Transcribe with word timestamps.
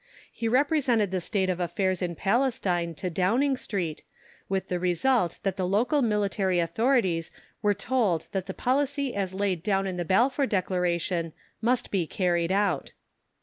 He 0.33 0.47
represented 0.47 1.11
the 1.11 1.21
state 1.21 1.47
of 1.47 1.59
affairs 1.59 2.01
in 2.01 2.15
Palestine 2.15 2.95
to 2.95 3.11
Downing 3.11 3.55
Street, 3.55 4.01
with 4.49 4.67
the 4.67 4.79
result 4.79 5.37
that 5.43 5.57
the 5.57 5.67
local 5.67 6.01
military 6.01 6.57
authorities 6.59 7.29
were 7.61 7.75
told 7.75 8.25
that 8.31 8.47
the 8.47 8.53
policy 8.55 9.13
as 9.13 9.35
laid 9.35 9.61
down 9.61 9.85
in 9.85 9.97
the 9.97 10.03
Balfour 10.03 10.47
Declaration 10.47 11.33
must 11.61 11.91
be 11.91 12.07
carried 12.07 12.51
out. 12.51 12.93